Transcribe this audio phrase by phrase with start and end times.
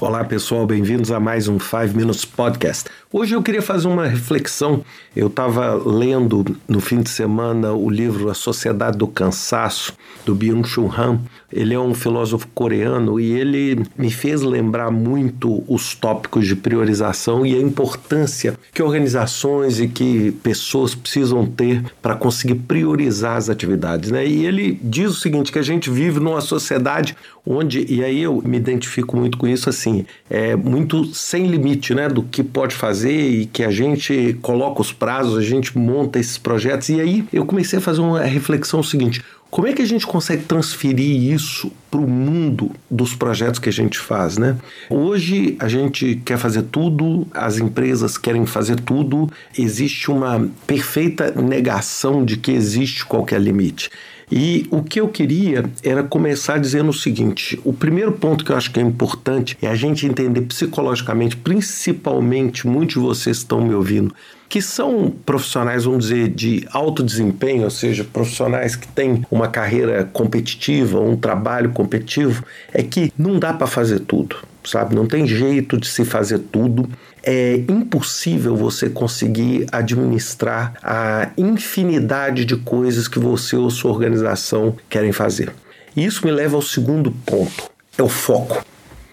[0.00, 2.88] Olá pessoal, bem-vindos a mais um 5 Minutes Podcast.
[3.12, 4.84] Hoje eu queria fazer uma reflexão.
[5.16, 9.92] Eu estava lendo no fim de semana o livro A Sociedade do Cansaço,
[10.24, 11.18] do Byung-Chul Han.
[11.50, 17.44] Ele é um filósofo coreano e ele me fez lembrar muito os tópicos de priorização
[17.44, 24.12] e a importância que organizações e que pessoas precisam ter para conseguir priorizar as atividades.
[24.12, 24.24] Né?
[24.26, 28.42] E ele diz o seguinte, que a gente vive numa sociedade onde, e aí eu
[28.44, 29.87] me identifico muito com isso, assim,
[30.28, 34.92] é muito sem limite né, do que pode fazer e que a gente coloca os
[34.92, 36.88] prazos, a gente monta esses projetos.
[36.88, 40.44] E aí eu comecei a fazer uma reflexão seguinte: como é que a gente consegue
[40.44, 44.56] transferir isso para o mundo dos projetos que a gente faz, né?
[44.90, 52.24] Hoje a gente quer fazer tudo, as empresas querem fazer tudo, existe uma perfeita negação
[52.24, 53.90] de que existe qualquer limite.
[54.30, 58.56] E o que eu queria era começar dizendo o seguinte: o primeiro ponto que eu
[58.56, 63.74] acho que é importante é a gente entender psicologicamente, principalmente muitos de vocês estão me
[63.74, 64.14] ouvindo,
[64.48, 70.04] que são profissionais, vamos dizer, de alto desempenho, ou seja, profissionais que têm uma carreira
[70.04, 74.36] competitiva, um trabalho competitivo, é que não dá para fazer tudo,
[74.68, 74.94] sabe?
[74.94, 76.88] Não tem jeito de se fazer tudo.
[77.22, 85.12] É impossível você conseguir administrar a infinidade de coisas que você ou sua organização querem
[85.12, 85.52] fazer.
[85.96, 88.64] Isso me leva ao segundo ponto: é o foco.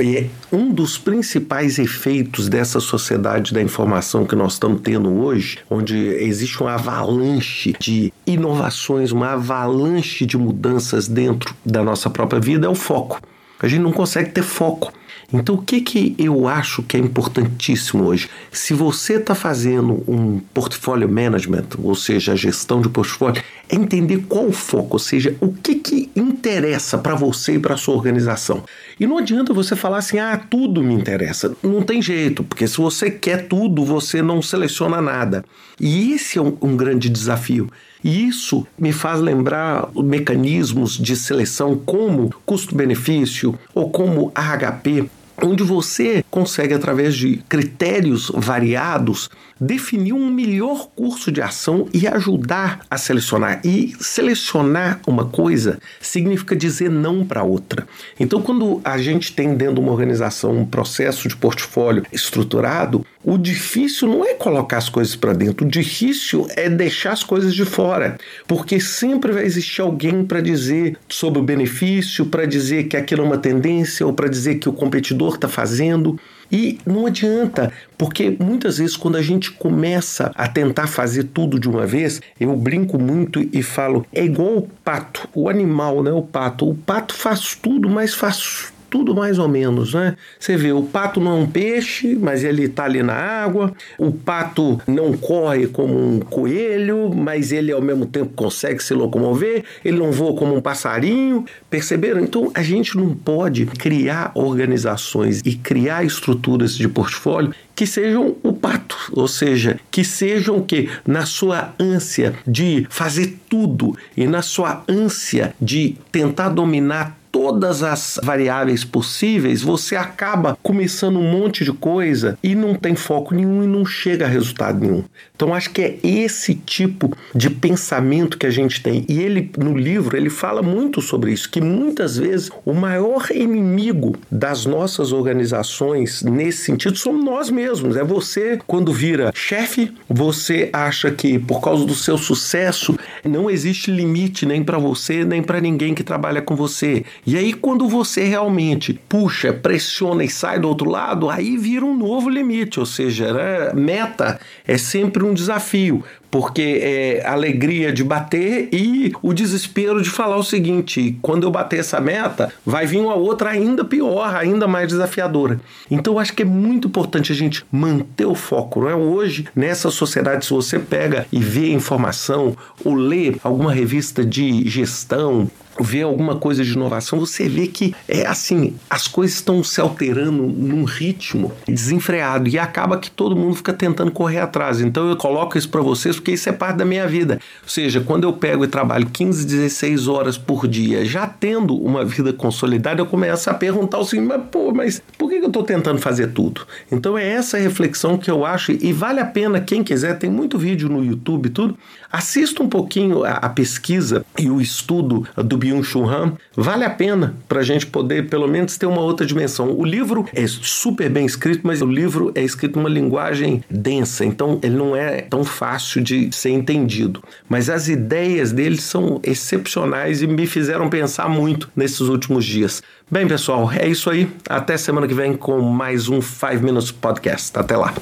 [0.00, 5.96] E um dos principais efeitos dessa sociedade da informação que nós estamos tendo hoje, onde
[5.96, 12.70] existe uma avalanche de inovações, uma avalanche de mudanças dentro da nossa própria vida, é
[12.70, 13.20] o foco.
[13.60, 14.92] A gente não consegue ter foco.
[15.32, 18.28] Então, o que, que eu acho que é importantíssimo hoje?
[18.50, 24.24] Se você está fazendo um portfólio management, ou seja, a gestão de portfólio, é entender
[24.28, 28.62] qual o foco, ou seja, o que, que interessa para você e para sua organização.
[29.00, 31.56] E não adianta você falar assim, ah, tudo me interessa.
[31.62, 35.44] Não tem jeito, porque se você quer tudo, você não seleciona nada.
[35.80, 37.70] E esse é um, um grande desafio.
[38.04, 45.08] E isso me faz lembrar mecanismos de seleção como custo-benefício ou como AHP,
[45.40, 52.80] onde você consegue, através de critérios variados, definir um melhor curso de ação e ajudar
[52.90, 53.60] a selecionar.
[53.64, 57.86] E selecionar uma coisa significa dizer não para outra.
[58.18, 63.38] Então, quando a gente tem dentro de uma organização um processo de portfólio estruturado, o
[63.38, 67.64] difícil não é colocar as coisas para dentro, o difícil é deixar as coisas de
[67.64, 68.18] fora,
[68.48, 73.24] porque sempre vai existir alguém para dizer sobre o benefício, para dizer que aquilo é
[73.24, 76.18] uma tendência ou para dizer que o competidor está fazendo.
[76.50, 81.66] E não adianta, porque muitas vezes quando a gente começa a tentar fazer tudo de
[81.66, 86.22] uma vez, eu brinco muito e falo, é igual o pato, o animal, né, o
[86.22, 86.68] pato.
[86.68, 90.14] O pato faz tudo, mas faz tudo mais ou menos, né?
[90.38, 93.72] Você vê, o pato não é um peixe, mas ele está ali na água.
[93.96, 99.64] O pato não corre como um coelho, mas ele ao mesmo tempo consegue se locomover.
[99.82, 101.46] Ele não voa como um passarinho.
[101.70, 102.20] Perceberam?
[102.20, 108.52] Então a gente não pode criar organizações e criar estruturas de portfólio que sejam o
[108.52, 114.84] pato, ou seja, que sejam que na sua ânsia de fazer tudo e na sua
[114.86, 122.38] ânsia de tentar dominar todas as variáveis possíveis, você acaba começando um monte de coisa
[122.40, 125.02] e não tem foco nenhum e não chega a resultado nenhum.
[125.34, 129.04] Então acho que é esse tipo de pensamento que a gente tem.
[129.08, 134.14] E ele no livro ele fala muito sobre isso, que muitas vezes o maior inimigo
[134.30, 137.96] das nossas organizações nesse sentido somos nós mesmos.
[137.96, 143.90] É você quando vira chefe, você acha que por causa do seu sucesso não existe
[143.90, 147.04] limite nem para você nem para ninguém que trabalha com você.
[147.26, 151.96] E aí, quando você realmente puxa, pressiona e sai do outro lado, aí vira um
[151.96, 153.72] novo limite, ou seja, né?
[153.74, 160.38] meta é sempre um desafio porque é alegria de bater e o desespero de falar
[160.38, 164.88] o seguinte: quando eu bater essa meta, vai vir uma outra ainda pior, ainda mais
[164.88, 165.60] desafiadora.
[165.90, 168.94] Então, eu acho que é muito importante a gente manter o foco, não é?
[168.94, 175.50] Hoje, nessa sociedade, se você pega e vê informação ou lê alguma revista de gestão,
[175.80, 180.42] vê alguma coisa de inovação, você vê que é assim, as coisas estão se alterando
[180.42, 184.80] num ritmo desenfreado e acaba que todo mundo fica tentando correr atrás.
[184.80, 187.40] Então eu coloco isso para vocês porque isso é parte da minha vida.
[187.62, 192.04] Ou seja, quando eu pego e trabalho 15, 16 horas por dia, já tendo uma
[192.04, 195.98] vida consolidada, eu começo a perguntar seguinte, mas pô, mas por que eu estou tentando
[195.98, 196.62] fazer tudo?
[196.90, 200.58] Então é essa reflexão que eu acho, e vale a pena, quem quiser, tem muito
[200.58, 201.76] vídeo no YouTube tudo,
[202.10, 207.34] assista um pouquinho a, a pesquisa e o estudo do Byung-Chul Han, vale a pena
[207.48, 209.72] para a gente poder, pelo menos, ter uma outra dimensão.
[209.72, 214.58] O livro é super bem escrito, mas o livro é escrito numa linguagem densa, então
[214.62, 217.22] ele não é tão fácil de ser entendido.
[217.48, 222.82] Mas as ideias dele são excepcionais e me fizeram pensar muito nesses últimos dias.
[223.10, 224.28] Bem, pessoal, é isso aí.
[224.48, 227.58] Até semana que vem com mais um 5 Minutes Podcast.
[227.58, 227.92] Até lá.